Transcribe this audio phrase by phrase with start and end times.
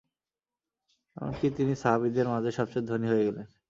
[1.17, 3.45] এমনকি তিনি সাহাবীদের মাঝে সবচেয়ে ধনী হয়ে গেলেন।